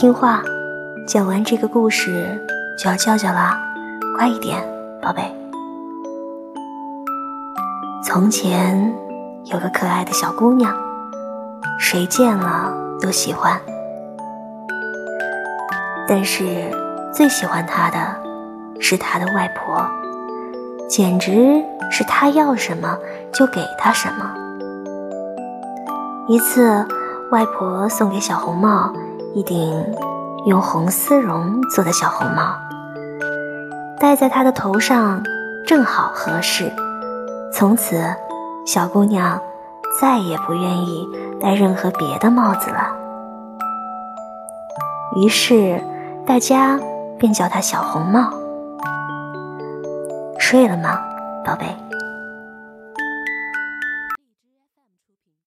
[0.00, 0.40] 听话，
[1.08, 2.40] 讲完这个故事
[2.78, 3.58] 就要叫叫啦，
[4.16, 4.56] 快一点，
[5.02, 5.24] 宝贝。
[8.04, 8.94] 从前
[9.46, 10.72] 有个可爱的小姑娘，
[11.80, 13.60] 谁见了都喜欢，
[16.06, 16.70] 但是
[17.12, 17.98] 最喜欢她的
[18.78, 19.84] 是她的外婆，
[20.88, 21.60] 简直
[21.90, 22.96] 是她要什么
[23.32, 24.32] 就给她什么。
[26.28, 26.86] 一次，
[27.32, 28.92] 外婆送给小红帽
[29.34, 29.84] 一顶
[30.46, 32.56] 用红丝绒做的小红帽，
[34.00, 35.22] 戴在她的头上
[35.66, 36.72] 正好合适。
[37.52, 38.02] 从此，
[38.66, 39.40] 小姑娘
[40.00, 41.06] 再也不愿意
[41.40, 42.88] 戴任何别的帽子了。
[45.16, 45.82] 于是，
[46.26, 46.78] 大家
[47.18, 48.32] 便叫她小红帽。
[50.38, 50.98] 睡了吗，
[51.44, 51.66] 宝贝？